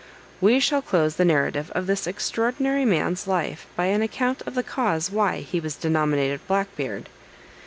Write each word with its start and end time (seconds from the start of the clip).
We 0.41 0.59
shall 0.59 0.81
close 0.81 1.15
the 1.17 1.25
narrative 1.25 1.69
of 1.75 1.85
this 1.85 2.07
extraordinary 2.07 2.85
man's 2.85 3.27
life 3.27 3.67
by 3.75 3.85
an 3.93 4.01
account 4.01 4.41
of 4.47 4.55
the 4.55 4.63
cause 4.63 5.11
why 5.11 5.41
he 5.41 5.59
was 5.59 5.75
denominated 5.75 6.39
Black 6.47 6.75
Beard. 6.75 7.07